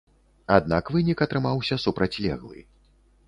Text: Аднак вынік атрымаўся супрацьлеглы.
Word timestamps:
Аднак 0.55 0.85
вынік 0.95 1.21
атрымаўся 1.27 1.75
супрацьлеглы. 1.85 2.59